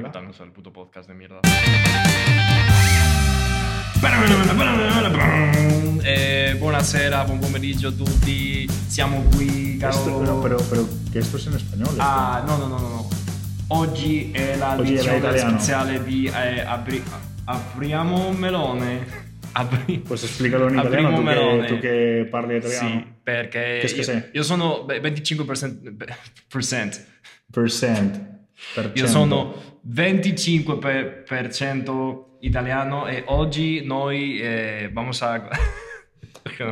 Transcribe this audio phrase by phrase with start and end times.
[0.00, 0.12] Hola.
[0.12, 1.40] conectarnos al puto podcast de mierda.
[6.02, 8.66] Eh, buonasera, buon pomeriggio a tutti.
[8.88, 9.92] Siamo qui, caro.
[9.94, 11.88] Esto- pero, pero, pero que esto es en español.
[11.90, 12.00] esto.
[12.02, 12.88] Ah, no, no, no, no.
[12.88, 13.08] no.
[13.68, 15.50] Oggi è la Oggi edizione italiano.
[15.58, 17.02] speciale di eh, apri-
[17.44, 19.28] apriamo un melone.
[19.52, 21.68] Apri- Pues explícalo en Apriamo italiano, tú que, melone.
[21.68, 22.88] tú que parli italiano.
[22.88, 25.94] Sì, perché Che che io, io sono 25%,
[26.48, 27.04] percent.
[27.52, 28.29] Percent.
[28.74, 29.54] Per Io sono
[29.88, 35.48] 25% italiano e oggi noi eh, vamos a...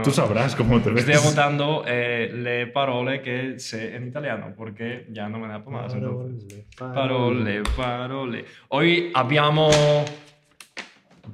[0.03, 1.01] Tú sabrás cómo te ves.
[1.07, 5.93] Estoy apuntando eh, le parole che sé en italiano porque ya no me da más.
[5.95, 6.65] entonces.
[6.77, 8.45] Parole, parole.
[8.69, 9.69] Hoy abbiamo...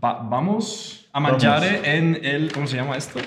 [0.02, 2.52] va- vamos a mangiare en el...
[2.52, 3.20] ¿Cómo se llama esto?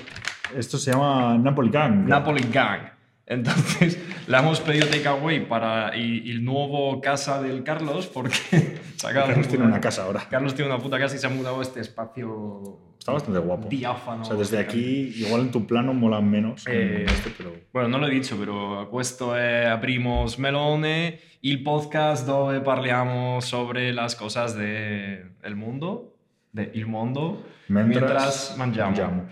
[0.56, 2.06] Esto se llama Napoli Gang.
[2.06, 2.82] Napoli Gang.
[3.28, 8.38] Entonces, le hemos pedido takeaway para y- el nuevo casa del Carlos porque
[9.02, 10.26] Carlos tiene una casa ahora.
[10.30, 13.68] Carlos tiene una puta casa y se ha mudado a este espacio Está bastante guapo.
[13.68, 14.22] diáfano.
[14.22, 16.66] O sea, desde aquí, igual en tu plano mola menos.
[16.66, 17.52] Eh, este, pero...
[17.72, 24.16] Bueno, non l'ho detto, però questo è Aprimos Melone, il podcast dove parliamo sobre las
[24.16, 26.17] cosas del de mundo,
[26.52, 29.28] del mondo, Mientras mientras, mangiamo.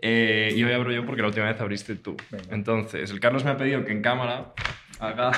[0.00, 2.16] Eh, y hoy abro yo porque la última vez abriste tú.
[2.30, 2.44] Venga.
[2.54, 4.52] Entonces, el Carlos me ha pedido que en cámara
[4.98, 5.32] haga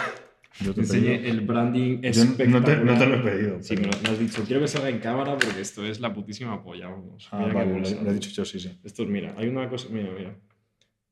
[0.60, 1.12] Yo te pedido.
[1.12, 2.82] el branding Yo no te, espectacular.
[2.84, 3.62] no te lo he pedido.
[3.62, 4.42] Sí, me lo, me has dicho.
[4.44, 6.88] Quiero que salga en cámara porque esto es la putísima polla.
[6.88, 7.28] Vamos.
[7.30, 8.78] Ah, Mira vale, lo, lo he dicho yo, sí, sí.
[8.82, 10.34] Esto, mira, hay una cosa, mira, mira.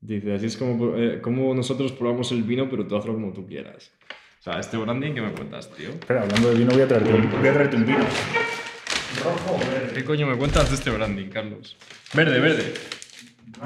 [0.01, 3.45] Dice, así es como, eh, como nosotros probamos el vino, pero tú hazlo como tú
[3.47, 3.91] quieras.
[4.39, 5.89] O sea, este branding, ¿qué me cuentas, tío?
[5.89, 8.05] Espera, hablando de vino, voy a traerte voy a traerte un vino.
[9.23, 9.93] Rojo, verde.
[9.93, 11.75] ¿Qué coño me cuentas de este branding, Carlos?
[12.13, 12.73] Verde, verde.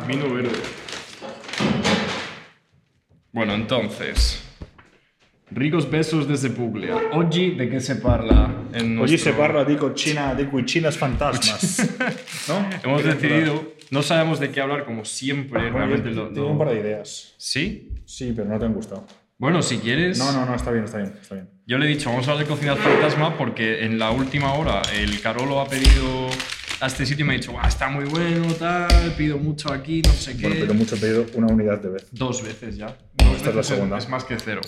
[0.08, 0.52] Vino verde.
[3.31, 4.44] Bueno, entonces.
[5.50, 6.95] Ricos besos desde Puglia.
[7.14, 9.31] Oggi de qué se parla en Oggi nuestro...
[9.34, 11.89] se parla di cucina, di cucinas fantasmas.
[12.47, 12.69] ¿No?
[12.84, 16.28] Hemos decidido, no sabemos de qué hablar como siempre, Bueno, realmente yo lo...
[16.30, 17.34] tengo lo- un par de ideas.
[17.38, 17.90] ¿Sí?
[18.06, 19.06] Sí, pero no te han gustado.
[19.38, 20.18] Bueno, si quieres...
[20.19, 21.50] No, no, no, está bien, está bien, está bien.
[21.71, 24.81] Yo le he dicho, vamos a hablar de cocina fantasma porque en la última hora
[24.93, 26.27] el Carolo ha pedido
[26.81, 30.01] a este sitio y me ha dicho, "Guau, está muy bueno, tal, pido mucho aquí,
[30.01, 30.49] no sé qué.
[30.49, 32.07] Bueno, pero mucho pedido una unidad de vez.
[32.11, 32.87] Dos veces ya.
[33.15, 33.97] Dos Esta es la segunda.
[33.97, 34.59] Es más que cero.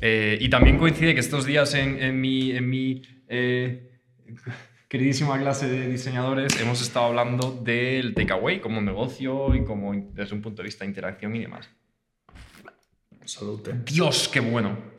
[0.00, 3.90] Eh, y también coincide que estos días en, en mi, en mi eh,
[4.88, 10.42] queridísima clase de diseñadores hemos estado hablando del takeaway como negocio y como desde un
[10.42, 11.68] punto de vista de interacción y demás.
[13.24, 13.72] Salute.
[13.84, 14.96] Dios, qué bueno.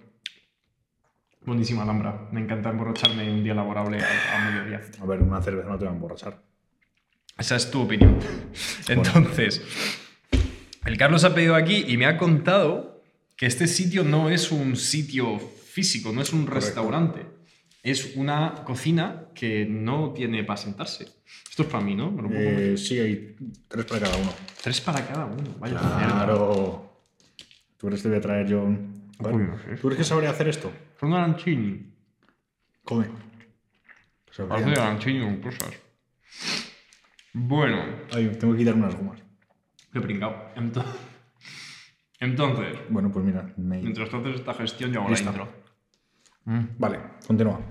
[1.49, 2.27] Buenísima Alhambra.
[2.31, 4.81] Me encanta emborracharme un día laborable a, a mediodía.
[5.01, 6.43] A ver, una cerveza no te va a emborrachar.
[7.39, 8.19] Esa es tu opinión.
[8.87, 9.63] Entonces,
[10.85, 13.01] el Carlos ha pedido aquí y me ha contado
[13.35, 17.25] que este sitio no es un sitio físico, no es un restaurante.
[17.81, 21.05] Es una cocina que no tiene para sentarse.
[21.49, 22.11] Esto es para mí, ¿no?
[22.11, 22.29] Me lo.
[22.31, 23.35] Eh, sí, hay
[23.67, 24.31] tres para cada uno.
[24.61, 25.55] Tres para cada uno.
[25.57, 25.97] Vaya mierda.
[25.97, 27.07] Claro.
[27.75, 29.75] ¿Tú crees que voy a traer yo Uy, no sé.
[29.81, 30.71] ¿Tú crees que sabría hacer esto?
[30.99, 31.93] Son arancini.
[32.83, 33.07] Come.
[34.49, 35.73] Hace arancini con cosas.
[37.33, 39.19] Bueno, Ay, tengo que quitarme unas gomas.
[39.93, 40.53] qué pringao.
[40.55, 40.85] Ento-
[42.19, 43.81] Entonces, Bueno, pues mira, me...
[43.81, 45.25] mientras haces esta gestión, yo hago Listo.
[45.25, 45.53] la intro.
[46.79, 47.61] Vale, continúa.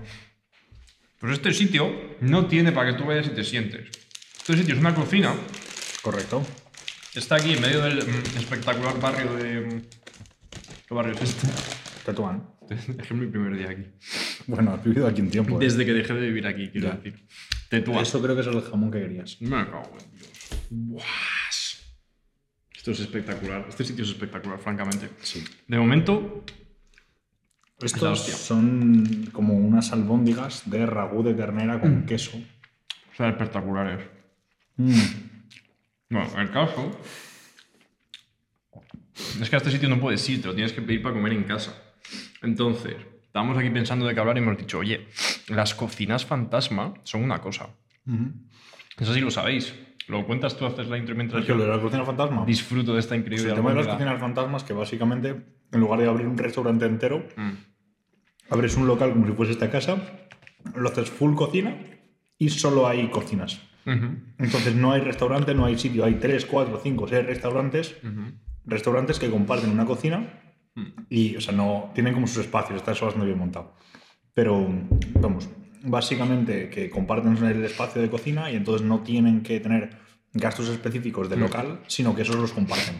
[1.19, 1.91] Pues este sitio
[2.21, 3.89] no tiene para que tú vayas y te sientes.
[4.37, 5.35] Este sitio es una cocina.
[6.01, 6.43] Correcto.
[7.13, 9.61] Está aquí en medio del mm, espectacular barrio de.
[9.61, 9.81] mm,
[10.87, 11.47] ¿Qué barrio es este?
[12.05, 12.47] Tetuán.
[12.99, 13.85] Es mi primer día aquí.
[14.47, 15.55] Bueno, has vivido aquí un tiempo.
[15.61, 15.65] ¿eh?
[15.65, 16.95] Desde que dejé de vivir aquí, quiero Ya.
[16.95, 17.25] decir.
[17.69, 18.01] Tetuán.
[18.01, 19.41] Eso creo que es el jamón que querías.
[19.41, 20.67] Me cago en Dios.
[20.69, 21.03] Buah.
[22.75, 23.65] Esto es espectacular.
[23.67, 25.09] Este sitio es espectacular, francamente.
[25.21, 25.43] Sí.
[25.67, 26.43] De momento,
[27.81, 32.31] Estos son como unas albóndigas de ragú de ternera con queso.
[33.15, 34.05] son espectaculares.
[34.77, 34.93] Mm.
[36.09, 36.91] Bueno, el caso
[39.41, 41.33] es que a este sitio no puedes ir, te lo tienes que pedir para comer
[41.33, 41.75] en casa.
[42.41, 45.07] Entonces, estábamos aquí pensando de qué hablar y hemos dicho, oye,
[45.47, 47.69] las cocinas fantasma son una cosa.
[48.97, 49.73] Eso sí lo sabéis.
[50.07, 52.43] Lo cuentas tú, haces la intro mientras Es que lo de yo la cocina fantasma.
[52.45, 55.35] disfruto de esta Pues increíble el tema de las cocinas fantasmas que básicamente,
[55.71, 57.51] en lugar de abrir un restaurante entero, Mm.
[58.49, 60.01] abres un local como si fuese esta casa,
[60.75, 61.77] lo haces full cocina
[62.39, 63.61] y solo hay cocinas.
[63.85, 67.95] Entonces no hay restaurante, no hay sitio, hay 3, 4, 5, 6 restaurantes,
[68.65, 70.48] restaurantes que comparten una cocina.
[71.09, 73.73] Y, o sea, no tienen como sus espacios, está eso bastante bien montado.
[74.33, 74.67] Pero,
[75.19, 75.49] vamos,
[75.83, 79.89] básicamente que comparten el espacio de cocina y entonces no tienen que tener
[80.33, 81.39] gastos específicos de Mm.
[81.41, 82.95] local, sino que esos los comparten.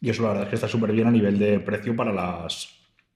[0.00, 2.68] Y eso la verdad es que está súper bien a nivel de precio para las,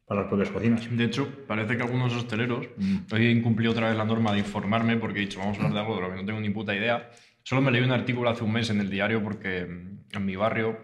[0.06, 0.88] para las propias cocinas.
[0.96, 2.96] De hecho, parece que algunos hosteleros, Mm.
[3.12, 5.74] hoy he incumplido otra vez la norma de informarme porque he dicho, vamos a hablar
[5.74, 7.10] de algo de lo que no tengo ni puta idea.
[7.42, 10.36] Solo me leí un artículo hace un mes en el diario porque mm, en mi
[10.36, 10.78] barrio,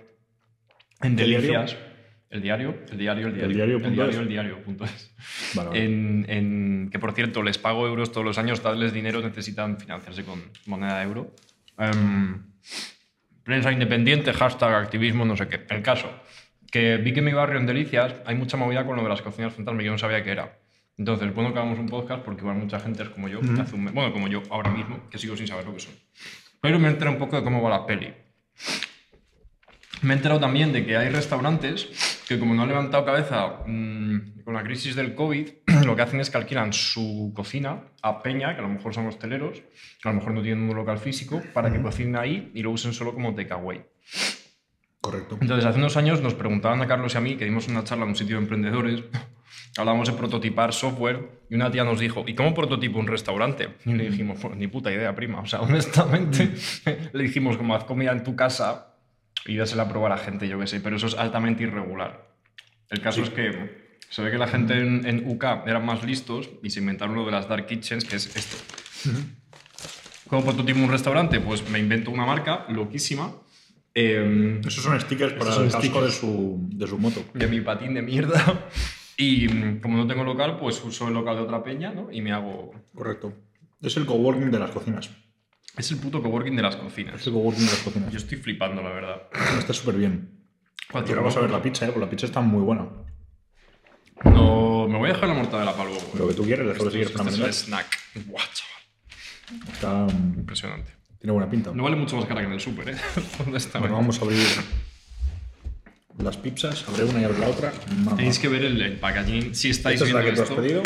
[1.01, 1.65] en ¿Qué diario?
[2.35, 4.17] El diario, el diario, el diario, El diario el diario, es.
[4.19, 5.15] el diario, punto es.
[5.55, 5.85] Vale, vale.
[5.85, 10.25] En, en- que por cierto, les pago euros todos los años, dadles dinero, necesitan financiarse
[10.25, 11.33] con moneda de euro.
[11.79, 12.43] Em,
[13.45, 15.61] prensa independiente, hashtag activismo, no sé qué.
[15.69, 16.11] El caso,
[16.73, 19.23] que vi que en mi barrio en Delicias hay mucha movida con lo de las
[19.23, 20.59] cocinas fantasma y yo no sabía qué era.
[20.99, 23.85] Entonces, bueno que hagamos un podcast porque igual mucha gente es como yo, hace un
[23.95, 25.95] bueno, como yo ahora mismo, que sigo sin saber lo que son.
[26.61, 28.13] Pero me enteré un poco de cómo va la peli.
[30.02, 31.88] Me he enterado también de que hay restaurantes
[32.29, 35.49] que como no han levantado cabeza mm, con la crisis del COVID,
[35.85, 39.06] lo que hacen es que alquilan su cocina a Peña, que a lo mejor son
[39.06, 39.62] hosteleros,
[40.02, 42.70] que a lo mejor no tienen un local físico, para que cocinen ahí y lo
[42.70, 43.85] usen solo como takeaway.
[45.00, 45.38] Correcto.
[45.41, 48.05] Entonces, hace unos años nos preguntaban a Carlos y a mí, que dimos una charla
[48.05, 49.02] en un sitio de emprendedores,
[49.76, 53.69] hablábamos de prototipar software y una tía nos dijo, ¿y cómo prototipo un restaurante?
[53.85, 55.41] Y le dijimos, "Pues, ni puta idea, prima.
[55.41, 56.55] O sea, honestamente,
[57.12, 58.94] le dijimos, como haz comida en tu casa
[59.46, 62.29] y dásela a probar a gente, yo qué sé, pero eso es altamente irregular.
[62.91, 66.50] El caso es que se ve que la gente en, en UK eran más listos
[66.62, 68.56] y se inventaron lo de las dark kitchens, que es esto.
[70.29, 71.41] ¿Cómo prototipo un restaurante?
[71.41, 73.32] Pues me invento una marca loquísima.
[73.94, 77.25] em, Esos son stickers para el casco de su, de su moto.
[77.35, 78.69] de mi patín de mierda.
[79.17, 79.46] Y
[79.79, 82.11] como no tengo local, pues uso el local de otra peña, ¿no?
[82.11, 82.73] Y me hago...
[82.96, 83.32] Correcto.
[83.81, 85.08] Es el coworking de las cocinas.
[85.76, 87.26] Es el puto coworking de las Es cocinas.
[87.26, 88.12] el coworking de las cocinas.
[88.12, 89.23] Yo estoy flipando, la verdad.
[89.59, 90.31] Está súper bien.
[90.93, 91.88] Ahora vas a ver la pizza, ¿eh?
[91.88, 92.87] Porque la pizza está muy buena.
[94.25, 96.11] No, me voy a dejar la mortadela para luego.
[96.17, 97.49] Lo que tú quieres, déjalo si Esto, quieres esto para es merendar.
[97.49, 98.26] el snack.
[98.26, 99.73] Buah, chaval.
[99.73, 100.93] Está, mm, Impresionante.
[101.19, 101.73] tiene buena pinta.
[101.75, 102.97] No vale mucho más cara que en el súper, ¿eh?
[103.38, 103.81] ¿Dónde está?
[103.81, 104.47] Bueno, vamos a abrir
[106.19, 106.85] las pizzas.
[106.88, 107.73] Abre una y abre la otra.
[108.05, 108.17] Mamá.
[108.17, 109.55] Tenéis que ver el, el packaging.
[109.55, 110.82] Si estáis Esta es la que tú has esto, pedido.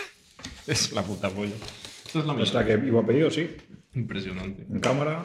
[0.66, 1.54] es la puta polla.
[2.18, 3.56] Esta es la la que iba a pedir, sí.
[3.94, 4.64] Impresionante.
[4.70, 5.24] En cámara.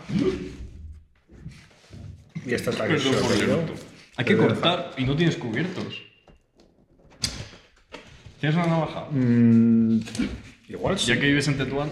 [2.45, 3.63] Y esta es la que Perdón por el pedido.
[4.17, 6.01] Hay que Pero- cortar y no tienes cubiertos.
[8.39, 9.07] ¿Tienes una navaja?
[9.11, 9.99] Mm,
[10.69, 11.07] igual sí.
[11.07, 11.91] Ya que vives en Tetuán,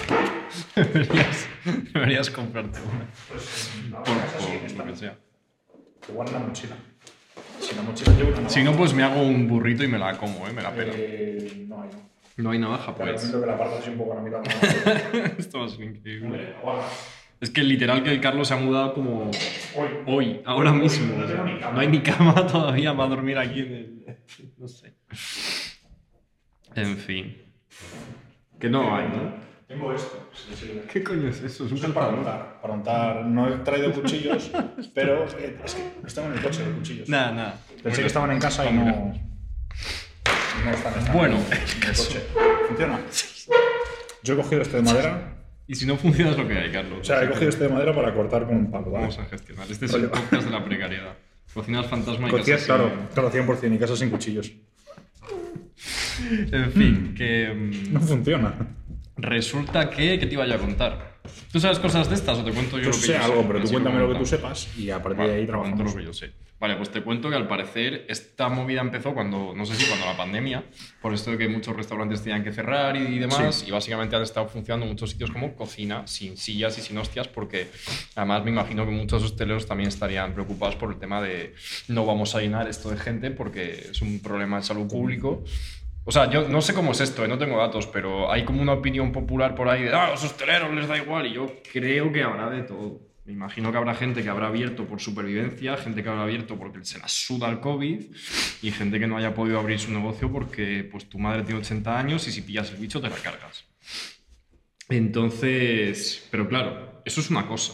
[0.76, 1.46] deberías,
[1.94, 3.98] deberías comprarte una.
[4.04, 5.16] Por, por lo que sea.
[6.08, 6.76] Igual en la mochila.
[7.60, 8.50] Si la mochila lleva una navaja.
[8.54, 10.52] Si no, pues me hago un burrito y me la como, ¿eh?
[10.52, 10.92] Me la pela.
[10.94, 11.88] Eh, no hay.
[11.88, 12.10] no.
[12.40, 13.10] No hay navaja, Te pues.
[13.10, 14.40] recomiendo que la partas así un poco a la mitad.
[15.38, 16.54] Esto va a ser increíble.
[17.40, 19.30] Es que literal que el Carlos se ha mudado como
[20.06, 21.16] hoy, ahora mismo.
[21.16, 21.72] No tengo ni cama.
[21.72, 24.16] No hay ni cama todavía para dormir aquí en el...
[24.58, 24.94] No sé.
[26.74, 27.36] En fin.
[28.58, 29.32] Que no hay, ¿no?
[29.66, 30.28] Tengo esto.
[30.32, 30.82] sirve.
[30.92, 31.64] ¿Qué coño es eso?
[31.64, 32.60] Es un es para untar.
[32.60, 33.24] Para untar.
[33.24, 34.50] No he traído cuchillos,
[34.94, 37.08] pero eh, es que estaban en el coche los cuchillos.
[37.08, 37.60] Nada, nada.
[37.82, 39.29] Pensé que estaban en casa y no.
[40.64, 42.20] No están están Bueno, en el coche.
[42.68, 43.00] ¿Funciona?
[44.22, 45.36] Yo he cogido este de madera.
[45.66, 46.98] Y si no funciona es lo que hay, Carlos.
[47.00, 48.86] O sea, he cogido este de madera para cortar con un palo.
[48.90, 49.04] ¿vale?
[49.06, 49.70] Vamos a gestionar.
[49.70, 51.14] Este es el podcast de la precariedad.
[51.54, 54.52] Cocinas fantasma y Cocinas, casas claro, claro, 100%, y casa sin cuchillos.
[55.76, 57.48] sin- En fin, que...
[57.52, 58.54] mm, No funciona.
[59.16, 60.18] Resulta que...
[60.18, 61.09] ¿Qué te iba yo a contar?
[61.52, 63.46] ¿Tú sabes cosas de estas o te cuento yo Yo lo que sé yo algo,
[63.46, 65.68] pero tú cuéntame lo que tú sepas y a partir Vale, de ahí te cuento
[65.68, 65.94] trabajamos.
[65.94, 66.32] lo que yo sé.
[66.60, 70.04] Vale, pues te cuento que al parecer esta movida empezó cuando, no sé si cuando
[70.04, 70.62] la pandemia,
[71.00, 74.22] por esto de que muchos restaurantes tenían que cerrar y, y demás, y básicamente han
[74.22, 77.70] estado funcionando muchos sitios como cocina, sin sillas y sin hostias, porque
[78.14, 81.54] además me imagino que muchos hosteleros también estarían preocupados por el tema de
[81.88, 85.42] no vamos a llenar esto de gente porque es un problema de salud público.
[86.10, 88.60] O sea, yo no sé cómo es esto, eh, no tengo datos, pero hay como
[88.60, 92.12] una opinión popular por ahí de, ah, los hosteleros les da igual, y yo creo
[92.12, 92.98] que habrá de todo.
[93.26, 96.84] Me imagino que habrá gente que habrá abierto por supervivencia, gente que habrá abierto porque
[96.84, 98.02] se la suda el COVID,
[98.60, 101.96] y gente que no haya podido abrir su negocio porque pues tu madre tiene 80
[101.96, 103.66] años y si pillas el bicho te la cargas.
[104.88, 107.72] Entonces, pero claro, eso es una cosa.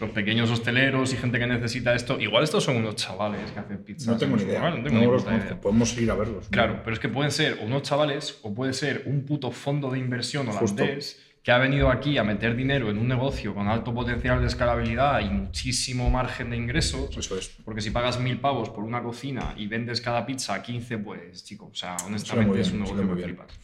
[0.00, 3.78] Los pequeños hosteleros y gente que necesita esto, igual estos son unos chavales que hacen
[3.84, 4.08] pizzas.
[4.08, 4.60] No tengo en ni idea.
[4.60, 5.60] No, no tengo ni los idea.
[5.60, 6.48] Podemos ir a verlos.
[6.50, 9.98] Claro, pero es que pueden ser unos chavales o puede ser un puto fondo de
[9.98, 10.82] inversión Justo.
[10.82, 14.48] holandés que ha venido aquí a meter dinero en un negocio con alto potencial de
[14.48, 17.16] escalabilidad y muchísimo margen de ingresos.
[17.16, 17.48] Eso es.
[17.64, 21.44] Porque si pagas mil pavos por una cocina y vendes cada pizza a 15, pues
[21.44, 23.58] chico, o sea, honestamente es un negocio muy que flipas.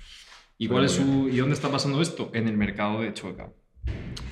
[0.56, 2.30] ¿Y, cuál es su, ¿Y dónde está pasando esto?
[2.32, 3.50] En el mercado de Chueca.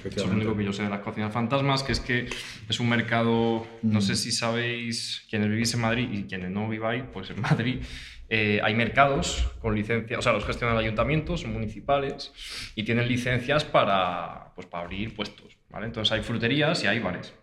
[0.09, 2.29] Eso es lo único que yo sé de las cocinas fantasmas, que es que
[2.69, 4.03] es un mercado, no Mm.
[4.03, 7.83] sé si sabéis, quienes vivís en Madrid y quienes no viváis, pues en Madrid
[8.29, 12.33] eh, hay mercados con licencia, o sea, los gestionan ayuntamientos municipales
[12.75, 15.87] y tienen licencias para, pues, para abrir puestos, ¿vale?
[15.87, 17.35] Entonces hay fruterías y hay bares.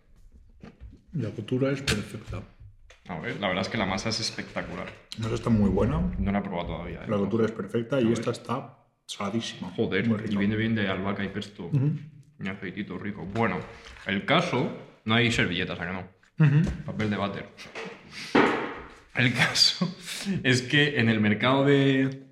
[1.13, 2.41] La cultura es perfecta.
[3.07, 4.87] A ver, la verdad es que la masa es espectacular.
[5.17, 5.99] No está muy buena.
[6.19, 6.99] No la he probado todavía.
[7.03, 7.07] ¿eh?
[7.07, 9.71] La costura es perfecta y esta está saladísima.
[9.71, 11.65] Joder, y viene bien de albahaca y pesto.
[11.67, 11.93] Ujú.
[12.41, 13.25] Y aceitito rico.
[13.25, 13.59] Bueno,
[14.05, 14.71] el caso,
[15.05, 16.07] no hay servilletas, ¿a que no?
[16.85, 17.49] Papel de váter.
[19.15, 19.93] El caso
[20.43, 22.25] es que en el mercado de.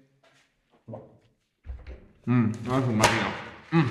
[2.26, 3.30] Mmm, no es un máquina.
[3.72, 3.86] Mm.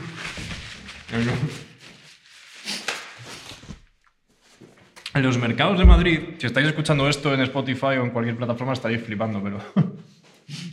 [5.14, 8.72] En los mercados de Madrid, si estáis escuchando esto en Spotify o en cualquier plataforma,
[8.72, 9.58] estaréis flipando, pero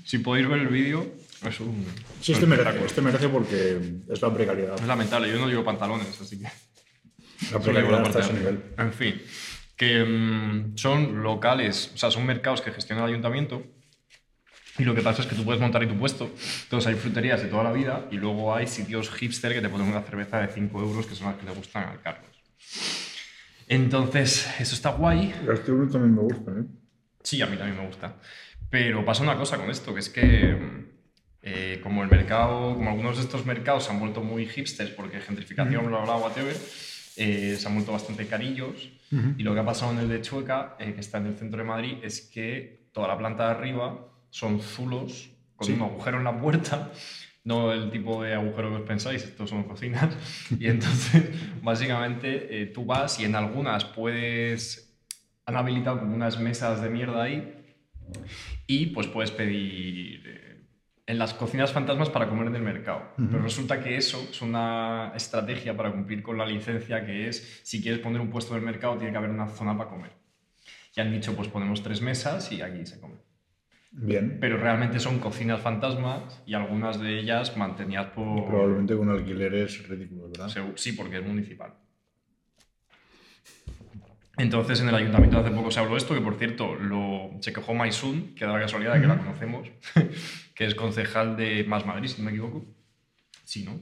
[0.06, 1.06] si podéis ver el vídeo,
[1.50, 1.86] es un.
[2.22, 4.76] Sí, este merece, este merece porque es la precariedad.
[4.76, 6.48] Es lamentable, yo no llevo pantalones, así que.
[7.52, 8.64] La precariedad está a ese nivel.
[8.78, 9.22] En fin,
[9.76, 13.64] que mm, son locales, o sea, son mercados que gestiona el ayuntamiento.
[14.80, 16.32] Y lo que pasa es que tú puedes montar ahí tu puesto.
[16.64, 19.88] Entonces hay fruterías de toda la vida y luego hay sitios hipster que te ponen
[19.88, 22.32] una cerveza de 5 euros que son las que le gustan al Carlos.
[23.68, 25.34] Entonces, eso está guay.
[25.46, 26.66] Los tiburones también me gustan, ¿eh?
[27.22, 28.18] Sí, a mí también me gusta.
[28.70, 30.93] Pero pasa una cosa con esto, que es que
[31.44, 35.20] eh, como el mercado, como algunos de estos mercados se han vuelto muy hipsters porque
[35.20, 36.56] gentrificación, bla, bla, whatever,
[37.18, 38.90] eh, se han vuelto bastante carillos.
[39.38, 41.60] Y lo que ha pasado en el de Chueca, eh, que está en el centro
[41.60, 45.74] de Madrid, es que toda la planta de arriba son zulos con Sí.
[45.74, 46.92] un agujero en la puerta.
[47.44, 50.16] No el tipo de agujero que os pensáis, estos son cocinas.
[50.60, 51.24] Y entonces,
[51.62, 54.90] básicamente, eh, tú vas y en algunas puedes
[55.46, 57.54] han habilitado como unas mesas de mierda ahí
[58.66, 60.53] y pues puedes pedir eh,
[61.06, 63.14] en las cocinas fantasmas para comer en el mercado.
[63.18, 67.82] Pero resulta que eso es una estrategia para cumplir con la licencia que es si
[67.82, 70.12] quieres poner un puesto del mercado tiene que haber una zona para comer.
[70.96, 73.16] Y han dicho pues ponemos tres mesas y aquí se come.
[73.92, 74.38] Bien.
[74.40, 78.48] Pero realmente son cocinas fantasmas y algunas de ellas mantenidas por...
[78.48, 80.74] Probablemente con alquileres ridículos, ¿verdad?
[80.76, 81.74] Sí, porque es municipal.
[84.38, 87.74] Entonces, en el ayuntamiento hace poco se habló esto, que por cierto, lo, se quejó
[87.76, 89.70] Maisun, que da la casualidad de que la conocemos,
[90.56, 92.66] que es concejal de Más Madrid, si no me equivoco.
[93.44, 93.80] Sí, ¿no?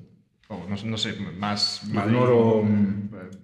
[0.50, 2.12] O no, sé- no sé, Más Madrid.
[2.12, 2.64] Ignoro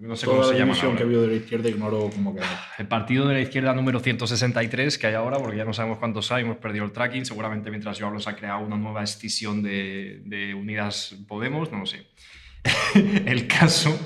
[0.01, 0.97] no sé toda cómo se la llama.
[0.97, 2.45] que habido de la izquierda, ignoro cómo queda.
[2.77, 6.29] El partido de la izquierda número 163 que hay ahora, porque ya no sabemos cuántos
[6.33, 7.25] hay, hemos perdido el tracking.
[7.25, 11.79] Seguramente mientras yo hablo se ha creado una nueva escisión de, de Unidas Podemos, no
[11.79, 12.07] lo sé.
[13.25, 13.97] el caso,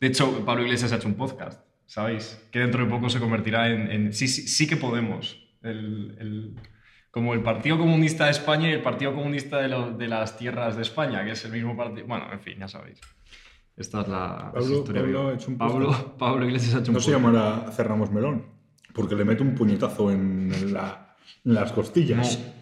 [0.00, 2.40] de hecho, Pablo Iglesias ha hecho un podcast, ¿sabéis?
[2.52, 3.90] Que dentro de poco se convertirá en.
[3.90, 5.36] en- sí, sí, sí que podemos.
[5.62, 6.54] El, el-
[7.10, 10.76] como el Partido Comunista de España y el Partido Comunista de, lo- de las Tierras
[10.76, 12.06] de España, que es el mismo partido.
[12.06, 13.00] Bueno, en fin, ya sabéis.
[13.76, 16.14] Esta es la Pablo- historia Pablo hecho un Pablo.
[16.18, 18.44] Pablo Iglesias ha hecho un No se llamará Cerramos Melón,
[18.92, 22.38] porque le mete un puñetazo en, la- en las costillas.
[22.38, 22.58] No.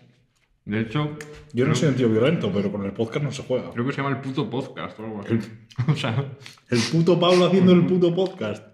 [0.72, 1.16] De hecho,
[1.52, 3.70] Yo no soy un tío violento, pero con el podcast no se juega.
[3.70, 5.32] creo que se llama el puto podcast o algo así.
[5.34, 5.40] El,
[5.92, 6.24] O sea,
[6.70, 8.64] el puto Pablo haciendo el puto podcast.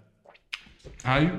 [1.03, 1.31] Hay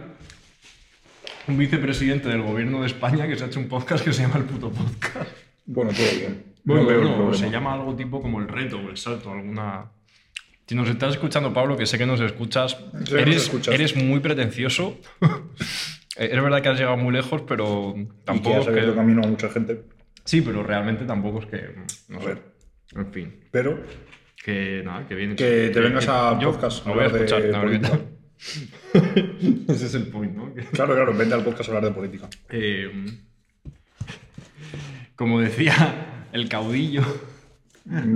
[1.46, 4.36] un vicepresidente del gobierno de España que se ha hecho un podcast que se llama
[4.38, 5.30] el puto podcast.
[5.66, 6.44] Bueno, todo bien.
[6.64, 9.90] Bueno, no veo se llama algo tipo como el reto o el salto, alguna...
[10.66, 13.74] Si nos estás escuchando, Pablo, que sé que nos escuchas, nos eres, escuchas.
[13.74, 14.98] eres muy pretencioso.
[16.16, 18.94] Es verdad que has llegado muy lejos, pero Y que tampoco has que...
[18.94, 19.82] camino a mucha gente.
[20.24, 21.74] Sí, pero realmente tampoco es que...
[22.08, 22.26] No A sé.
[22.28, 22.42] ver.
[22.94, 23.40] En fin.
[23.50, 23.82] Pero
[24.44, 25.34] Que nada, que viene.
[25.34, 27.84] que te vengas a yo podcast Lo voy a hablar de
[29.68, 30.52] Ese es el point, ¿no?
[30.72, 32.28] Claro, claro, vente al podcast hablar de política.
[32.50, 32.90] Eh,
[35.16, 37.02] como decía el caudillo,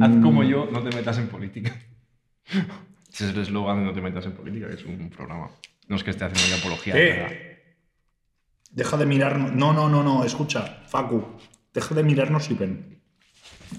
[0.00, 1.74] haz como yo, no te metas en política.
[3.12, 5.50] Ese es el eslogan de no te metas en política, que es un programa.
[5.88, 6.92] No es que esté haciendo ya apología.
[6.94, 7.76] ¿Qué?
[8.70, 9.52] Deja de mirarnos.
[9.52, 11.24] No, no, no, no, escucha, Facu.
[11.72, 13.00] Deja de mirarnos y ven.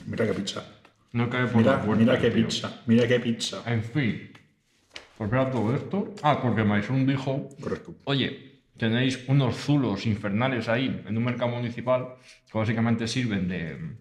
[0.07, 0.63] Mira qué pizza.
[1.11, 2.03] No cae por Mira, la puerta.
[2.03, 2.47] mira qué tío.
[2.47, 2.81] pizza.
[2.87, 3.63] Mira qué pizza.
[3.65, 4.31] En fin.
[5.19, 6.15] ¿Por qué era todo esto?
[6.23, 7.93] Ah, porque Maisun dijo Correcto.
[8.05, 12.15] Oye, tenéis unos zulos infernales ahí en un mercado municipal
[12.49, 13.97] que básicamente sirven de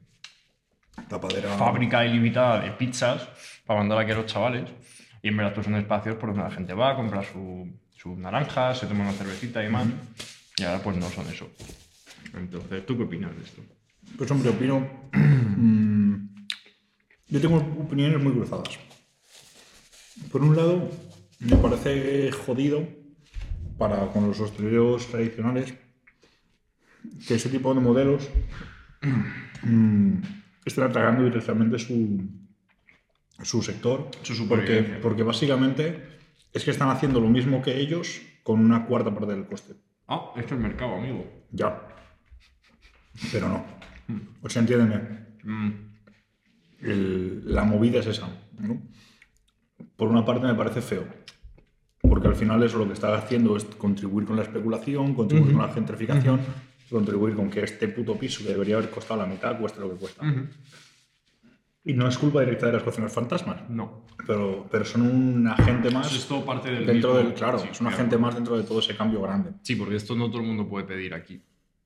[1.09, 1.49] Tapadera.
[1.57, 3.29] fábrica ilimitada de pizzas
[3.67, 4.71] para mandar aquí a los chavales.
[5.21, 8.17] Y en verdad estos son espacios por donde la gente va a comprar su- sus
[8.17, 9.89] naranjas, se toma una cervecita y demás.
[10.57, 11.49] Y ahora pues no son eso.
[12.33, 13.61] Entonces, ¿tú qué opinas de esto?
[14.17, 14.87] Pues hombre, opino.
[15.13, 16.15] mm,
[17.31, 18.79] yo tengo opiniones muy cruzadas.
[20.31, 20.91] Por un lado,
[21.41, 22.87] me parece jodido
[23.79, 25.75] para con los hosteleros tradicionales
[27.27, 28.29] que ese tipo de modelos
[29.63, 30.15] mm,
[30.65, 32.21] estén atacando directamente su,
[33.43, 34.11] su sector.
[34.23, 36.03] Su porque, porque básicamente
[36.53, 39.75] es que están haciendo lo mismo que ellos con una cuarta parte del coste.
[40.09, 41.25] Ah, esto es mercado, amigo.
[41.53, 41.83] Ya.
[43.31, 43.65] Pero no.
[44.43, 45.27] O sea, entiéndeme.
[45.45, 45.71] Mm,
[46.81, 48.29] El- la movida es esa.
[48.59, 48.81] ¿no?
[49.97, 51.05] Por una parte me parece feo
[52.09, 55.63] Porque al final eso lo que está haciendo es contribuir con la especulación, contribuir con
[55.67, 56.41] la gentrificación,
[56.91, 59.97] contribuir con que este puto piso que debería haber costado la mitad cueste lo que
[59.97, 60.25] cuesta.
[61.85, 64.05] Y no es culpa directa de las cocinas fantasmas, No.
[64.27, 67.35] pero, pero son un agente más Eso es todo parte del dentro mismo- del.
[67.35, 67.97] Claro, sí, es un claro.
[67.97, 69.53] agente más dentro de todo ese cambio grande.
[69.63, 71.41] Sí, porque esto no todo el mundo puede pedir aquí.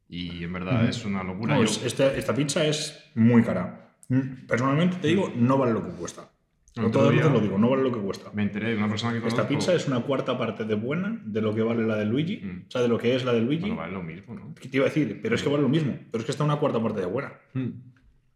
[0.08, 1.54] Y en verdad es una locura.
[1.54, 3.94] No, Yo- es- este- esta pizza es muy cara.
[4.08, 6.28] Mm, Personalmente te digo, no vale lo que cuesta.
[6.74, 8.30] Día- luces lo digo, no vale lo que cuesta.
[8.32, 11.42] me enteré de una persona que Esta pizza es una cuarta parte de buena de
[11.42, 12.64] lo que vale la de Luigi, Mm.
[12.66, 13.60] o sea, de lo que es la de Luigi.
[13.62, 14.54] Bueno, vale lo mismo, ¿no?
[14.54, 15.20] ¿Qué te iba a decir?
[15.22, 15.98] Pero es que vale lo mismo.
[16.10, 17.32] Pero es que está una cuarta parte de buena,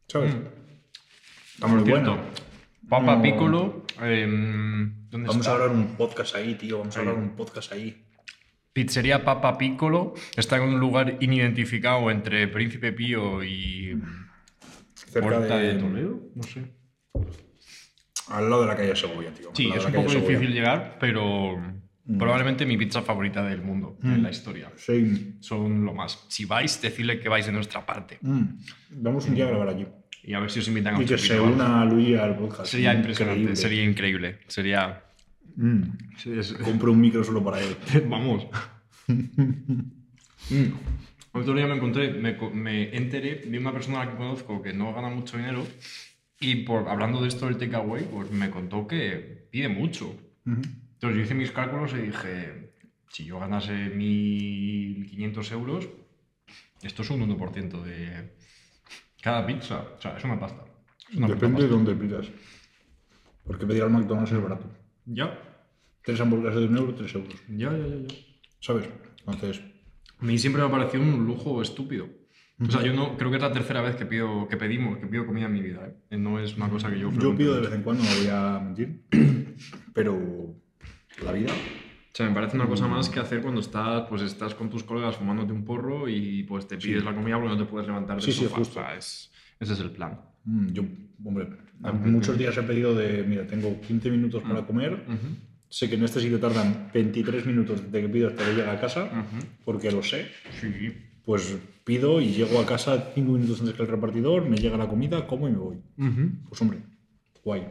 [0.09, 0.35] ¿sabes?
[1.55, 2.25] Está muy Por cierto, buena.
[2.89, 3.23] Papa No.
[3.23, 3.83] Piccolo.
[4.03, 5.53] em, ¿Dónde Vamos está?
[5.53, 6.79] a hablar un podcast ahí, tío.
[6.81, 8.03] Vamos a hablar un podcast ahí.
[8.75, 13.99] Pizzería Papa Piccolo está en un lugar inidentificado entre Príncipe Pío y
[14.95, 16.21] Cerca Puerta de, de Toledo.
[16.35, 16.67] No sé.
[18.31, 19.51] Al lado de la calle Segovia, tío.
[19.55, 21.61] Sí, es un poco difícil llegar, pero
[22.19, 24.71] probablemente mi pizza favorita del mundo, en la historia.
[24.77, 25.37] Sí.
[25.41, 26.25] Son lo más.
[26.29, 28.19] Si vais, decidle que vais de nuestra parte.
[28.23, 28.43] Mm.
[28.91, 29.87] Vamos un día a grabar allí.
[30.25, 32.67] Y a ver si os invitan a Y un que chupito se una al podcast.
[32.71, 33.57] Sería impresionante, Increíble.
[33.63, 34.39] sería increíble.
[34.49, 35.03] Sería.
[35.57, 35.83] Mm.
[36.17, 37.77] sí, es- Compro un micro solo para él.
[38.09, 38.47] Vamos.
[40.49, 40.73] Mm.
[41.33, 44.73] Otro día me encontré, me, me enteré de una persona a la que conozco que
[44.73, 45.67] no gana mucho dinero
[46.41, 50.15] y por hablando de esto del takeaway, pues me contó que pide mucho.
[50.45, 52.73] Entonces yo hice mis cálculos y dije,
[53.11, 55.89] si yo ganase 1.500 euros,
[56.83, 58.37] esto es un 1% de
[59.23, 59.81] cada pizza.
[59.97, 60.63] O sea, es una pasta.
[61.11, 61.85] Es una Depende de pasta.
[61.85, 62.27] dónde pidas.
[63.45, 64.71] Porque pedir al McDonald's es barato.
[65.07, 65.43] Ya,
[66.03, 67.35] Tres hamburguesas de un euro, tres euros.
[67.49, 67.97] ya, ya, ya.
[68.07, 68.15] ya.
[68.61, 68.89] ¿Sabes?
[69.27, 69.61] Entonces,
[70.21, 72.09] A mí siempre me ha parecido un lujo estúpido.
[72.59, 75.07] O sea, yo no creo que es la tercera vez que pido que pedimos, que
[75.07, 75.91] pido comida en mi vida.
[76.11, 76.17] ¿eh?
[76.17, 77.13] No es una cosa que yo.
[77.13, 79.03] yo pido de vez en cuando, no voy a mentir.
[79.93, 80.55] Pero
[81.25, 81.53] la vida.
[81.53, 84.83] O sea, me parece una cosa más que hacer cuando estás, pues estás con tus
[84.85, 88.17] colegas fumándote un porro y pues te pides la comida porque no te puedes levantar
[88.17, 88.57] del Sí, sí, sofá.
[88.57, 88.81] justo.
[88.81, 90.19] O sea, es- ese es el plan.
[90.45, 90.83] mm, Yo,
[91.25, 91.49] hombre,
[92.05, 95.03] muchos días he pedido de, mira, tengo 15 minutos para comer.
[95.69, 98.81] Sé que en este sitio tardan 23 minutos desde que pido hasta que llega a
[98.81, 99.11] casa,
[99.65, 100.29] porque lo sé.
[100.61, 100.93] Sí.
[101.27, 104.89] Pues pido y llego a casa 5 minutos antes que el repartidor, me llega la
[104.89, 105.77] comida, como y me voy.
[106.49, 106.79] Pues hombre,
[107.45, 107.67] guay.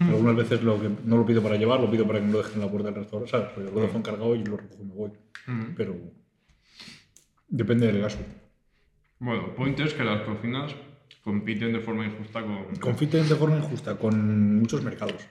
[0.00, 2.38] Algunas veces lo que, no lo pido para llevar, lo pido para que me lo
[2.38, 3.48] dejen en la puerta del restaurante, ¿sabes?
[3.54, 5.10] Porque lo dejo encargado y lo recojo y me voy.
[5.76, 5.96] Pero
[7.48, 8.18] depende del caso.
[9.20, 10.74] Bueno, el punto es que las cocinas
[11.22, 12.76] compiten de forma injusta con.
[12.80, 15.22] Confiten de forma injusta con muchos mercados.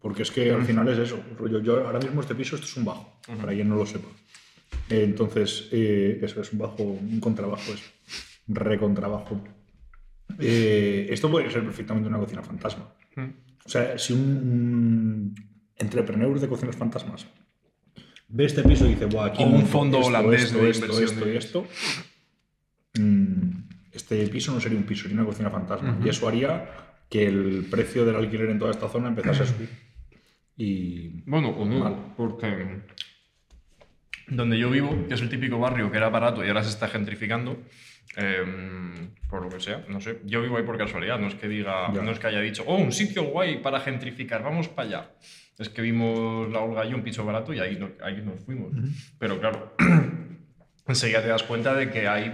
[0.00, 1.20] Porque es que al final es eso.
[1.36, 4.08] rollo, Yo ahora mismo este piso esto es un bajo, para quien no lo sepa.
[4.88, 7.82] Entonces, eh, eso es un bajo, un contrabajo, es
[8.48, 9.42] recontrabajo.
[10.38, 12.92] Eh, esto puede ser perfectamente una cocina fantasma.
[13.64, 15.34] O sea, si un, un
[15.76, 17.26] entrepreneur de cocinas fantasmas
[18.28, 21.00] ve este piso y dice, Buah, aquí O un fondo esto, holandés esto, de esto,
[21.00, 21.66] esto de- y esto,
[22.98, 23.50] mm,
[23.92, 25.98] este piso no sería un piso, sería una cocina fantasma.
[26.04, 26.70] Y eso haría
[27.08, 29.68] que el precio del alquiler en toda esta zona empezase a subir.
[30.56, 32.14] Y Bueno, o no, Mal.
[32.16, 32.80] porque
[34.36, 36.88] donde yo vivo, que es el típico barrio que era barato y ahora se está
[36.88, 37.58] gentrificando,
[38.16, 41.48] em, por lo que sea, no sé, yo vivo ahí por casualidad, no es que
[41.48, 42.02] diga, Ya.
[42.02, 45.10] no es que haya dicho, oh, un sitio guay para gentrificar, vamos para allá.
[45.58, 48.72] Es que vimos la Olga y un piso barato y ahí, no- ahí nos fuimos.
[49.18, 49.74] Pero claro,
[50.88, 52.32] enseguida te das cuenta de que hay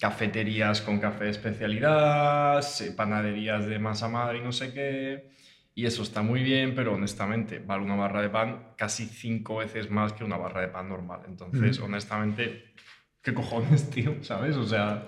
[0.00, 2.62] cafeterías con café de especialidad,
[2.96, 5.30] panaderías de masa madre y no sé qué.
[5.74, 9.90] Y eso está muy bien, pero honestamente vale una barra de pan casi cinco veces
[9.90, 11.22] más que una barra de pan normal.
[11.26, 12.74] Entonces, honestamente,
[13.22, 14.22] ¿qué cojones, tío?
[14.22, 14.56] ¿Sabes?
[14.56, 15.06] O sea,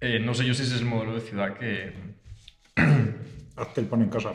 [0.00, 1.94] eh, no sé yo si ese es el modelo de ciudad que...
[3.56, 4.34] hazte el pan en casa.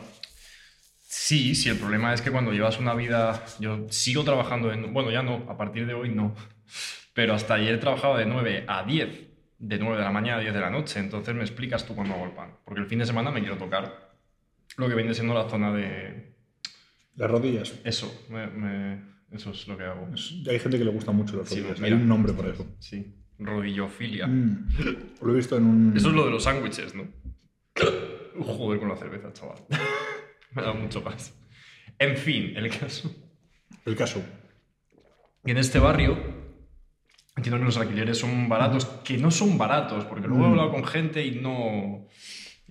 [0.97, 3.45] Sí, sí, el problema es que cuando llevas una vida...
[3.59, 4.91] Yo sigo trabajando en...
[4.93, 6.33] Bueno, ya no, a partir de hoy no.
[7.13, 9.27] Pero hasta ayer trabajaba de 9 a 10.
[9.59, 10.99] De 9 de la mañana a 10 de la noche.
[10.99, 12.55] Entonces me explicas tú cuándo hago el pan.
[12.65, 14.10] Porque el fin de semana me quiero tocar
[14.77, 16.35] lo que viene siendo la zona de...
[17.15, 17.79] Las rodillas.
[17.83, 20.07] Eso, me- me- eso es lo que hago.
[20.13, 21.79] Es- Hay gente que le gusta mucho las Sí, rodillas.
[21.79, 21.95] mira.
[21.95, 22.65] Hay un nombre para eso.
[22.79, 24.27] Sí, rodillofilia.
[24.27, 24.67] Mm.
[25.21, 25.97] Lo he visto en un...
[25.97, 27.07] Eso es lo de los sándwiches, ¿no?
[28.39, 29.57] Joder con la cerveza, chaval.
[30.55, 31.33] Me da mucho más.
[31.99, 33.13] En fin, el caso.
[33.85, 34.23] El caso.
[35.45, 36.17] Y en este barrio,
[37.35, 40.85] entiendo que los alquileres son baratos, que no son baratos, porque luego he hablado con
[40.85, 42.07] gente y no.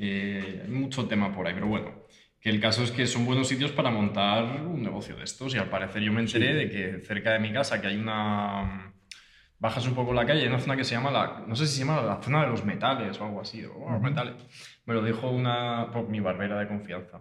[0.00, 2.04] Eh, hay mucho tema por ahí, pero bueno.
[2.40, 5.54] Que el caso es que son buenos sitios para montar un negocio de estos.
[5.54, 8.94] Y al parecer yo me enteré de que cerca de mi casa, que hay una.
[9.58, 11.44] Bajas un poco la calle, hay una zona que se llama la.
[11.46, 13.62] No sé si se llama la zona de los metales o algo así.
[13.64, 14.36] O los metales.
[14.86, 15.90] Me lo dijo una.
[15.92, 17.20] por mi barbera de confianza.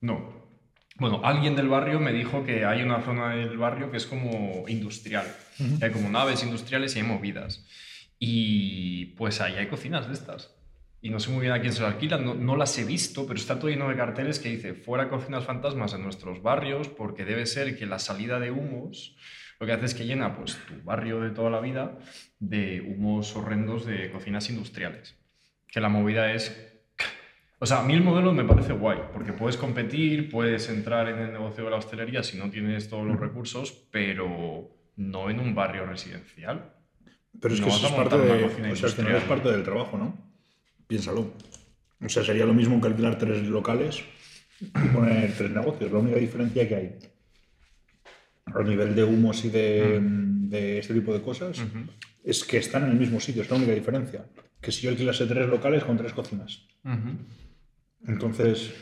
[0.00, 0.48] No.
[0.96, 4.64] Bueno, alguien del barrio me dijo que hay una zona del barrio que es como
[4.66, 5.26] industrial.
[5.78, 7.64] que Hay como naves industriales y hay movidas.
[8.18, 10.57] Y pues ahí hay cocinas de estas.
[11.00, 13.26] Y no sé muy bien a quién se lo alquilan, no, no las he visto,
[13.26, 17.24] pero está todo lleno de carteles que dice fuera cocinas fantasmas en nuestros barrios, porque
[17.24, 19.16] debe ser que la salida de humos
[19.60, 21.98] lo que hace es que llena pues, tu barrio de toda la vida
[22.38, 25.16] de humos horrendos de cocinas industriales.
[25.66, 26.68] Que la movida es
[27.60, 31.18] o sea, a mí el modelo me parece guay, porque puedes competir, puedes entrar en
[31.18, 35.56] el negocio de la hostelería si no tienes todos los recursos, pero no en un
[35.56, 36.72] barrio residencial.
[37.40, 39.98] Pero es No que eso a es parte, de, o sea, es parte del trabajo,
[39.98, 40.27] ¿no?
[40.88, 41.32] Piénsalo.
[42.04, 44.02] O sea, sería lo mismo que alquilar tres locales
[44.60, 45.92] y poner tres negocios.
[45.92, 46.98] La única diferencia que hay
[48.46, 51.62] a nivel de humos y de, de este tipo de cosas
[52.24, 53.42] es que están en el mismo sitio.
[53.42, 54.26] Es la única diferencia.
[54.60, 56.66] Que si yo alquilase tres locales con tres cocinas.
[58.06, 58.72] Entonces,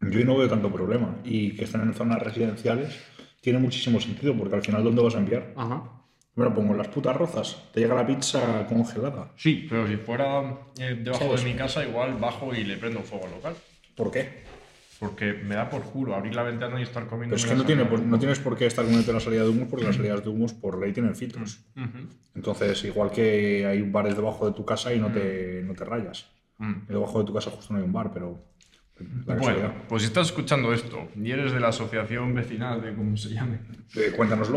[0.00, 1.18] yo no veo tanto problema.
[1.24, 2.98] Y que estén en zonas residenciales
[3.40, 5.52] tiene muchísimo sentido, porque al final, ¿dónde vas a enviar?
[5.56, 6.01] Ajá.
[6.34, 7.62] Me lo pongo las putas rozas.
[7.74, 9.30] Te llega la pizza congelada.
[9.36, 10.40] Sí, pero si fuera
[10.78, 11.44] eh, debajo ¿Sabes?
[11.44, 13.54] de mi casa, igual bajo y le prendo fuego al local.
[13.94, 14.42] ¿Por qué?
[14.98, 17.34] Porque me da por culo abrir la ventana y estar comiendo.
[17.34, 19.48] Pero es que no, tiene, por- no tienes por qué estar comiendo la salida de
[19.50, 21.60] humos, porque las salidas de humos por ley tienen filtros.
[21.76, 22.08] Ujú.
[22.34, 26.30] Entonces, igual que hay bares debajo de tu casa y no te, no te rayas.
[26.58, 26.86] Mm.
[26.88, 28.40] Debajo de tu casa justo no hay un bar, pero...
[29.26, 33.30] Bueno, pues si estás escuchando esto y eres de la asociación vecinal, de cómo se
[33.30, 33.58] llame,
[33.96, 34.48] Eh, cuéntanos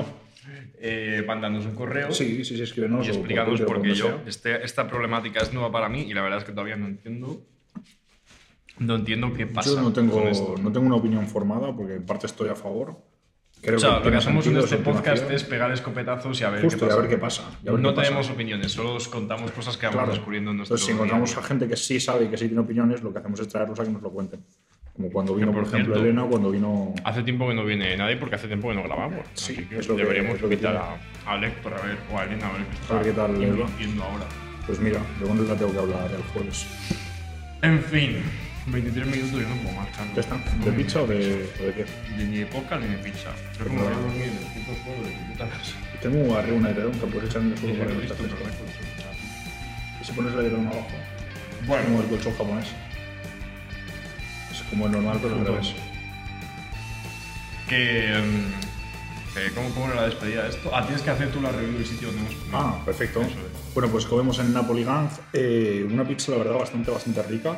[0.79, 3.07] eh, mándanos un correo Sí, sí, sí, escríbenos.
[3.07, 6.39] y o por porque yo, este- esta problemática es nueva para mí y la verdad
[6.39, 7.41] es que todavía no entiendo.
[8.79, 9.69] No entiendo qué pasa.
[9.69, 10.55] Yo no tengo, con esto.
[10.61, 12.97] no tengo una opinión formada, porque en parte estoy a favor.
[13.61, 16.49] Creo o sea, lo que hacemos en este es podcast es pegar escopetazos y a
[16.49, 16.97] ver Justo, qué y pasa.
[16.97, 17.47] a ver qué pasa.
[17.47, 18.07] a ver no qué pasa.
[18.09, 20.11] tenemos opiniones, solo os contamos cosas que vamos Claro.
[20.13, 21.39] descubriendo en nuestro Entonces, si encontramos día.
[21.39, 23.79] a gente que sí sabe y que sí tiene opiniones, lo que hacemos es traerlos
[23.79, 24.41] a que nos lo cuenten.
[24.95, 26.93] Como cuando vino, por por, ejemplo, cierto, Elena, cuando vino...
[27.03, 29.19] Hace tiempo que no viene nadie porque hace tiempo que no grabamos.
[29.33, 31.85] Sí, Así que es lo que- deberíamos es lo que invitar a, a Héctor a
[31.85, 34.25] ver, o a Elena a ver qué está A ver qué tal invirtiendo ahora.
[34.65, 36.65] Pues mira, de dónde la tengo que hablar el jueves.
[37.61, 38.23] En fin,
[38.67, 40.05] 23 minutos y no puedo marchar.
[40.15, 40.37] ¿Ya está?
[40.63, 41.85] ¿De pizza o de, de qué?
[42.17, 43.29] Ni de podcast ni de pizza.
[43.57, 44.31] Pero como voy a dormir
[44.85, 45.75] suelo de mi puta casa.
[46.01, 48.35] Tengo arriba una edredón que puedes echar en el suelo yo para que no
[50.01, 52.71] Y si pones el edredón abajo, como Bueno, el colchón japonés.
[54.55, 55.73] Es como el normal, pero al revés.
[57.67, 58.13] que...
[58.21, 60.71] mm, que ¿cómo, ¿Cómo era la despedida de esto?
[60.73, 62.57] Ah, tienes que hacer tú la review del sitio donde hemos comido.
[62.57, 63.21] Ah, perfecto.
[63.21, 63.73] Eso es.
[63.73, 67.57] Bueno, pues comemos en Napoli Gang eh, una pizza, la verdad, bastante, bastante rica.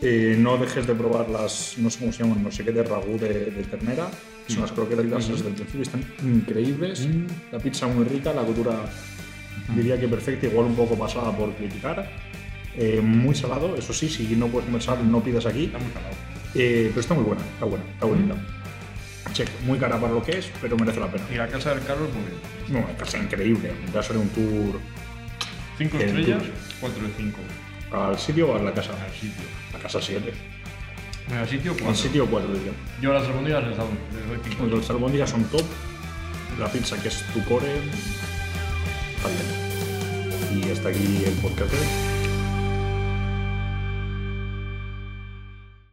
[0.00, 2.82] Eh, no dejes de probar las, no sé cómo se llaman, no sé qué, de
[2.84, 4.08] ragú de, de ternera.
[4.46, 7.06] Son las croquetas desde el principio, están increíbles.
[7.06, 7.26] Mm.
[7.52, 8.86] La pizza muy rica, la cultura
[9.74, 12.10] diría que perfecta, igual un poco pasada por criticar.
[12.76, 15.64] Eh, muy salado, eso sí, si no puedes comer sal, no pidas aquí.
[15.64, 16.14] Está muy calado.
[16.54, 18.34] Eh, pero está muy buena, está buena, está bonita.
[19.32, 21.24] Check, muy cara para lo que es, pero merece la pena.
[21.30, 22.38] Y la casa del Carlos, muy bien.
[22.68, 23.72] No, una casa increíble.
[23.92, 24.80] Ya será un tour
[25.76, 26.52] 5 El estrellas, tour.
[26.80, 27.38] 4 de 5.
[27.92, 28.92] al sitio o a la casa.
[28.92, 29.44] Al sitio.
[29.74, 30.32] A casa 7.
[31.38, 31.94] Al sitio, Al 4.
[31.94, 32.72] sitio 4 diría.
[33.02, 33.86] Yo a las albóndigas les doy,
[34.48, 34.64] 5.
[34.66, 35.64] Los albóndigas son top.
[36.58, 37.68] La pizza, que es tu core,
[39.16, 40.64] está bien.
[40.64, 42.17] Y hasta aquí el podcast de hoy.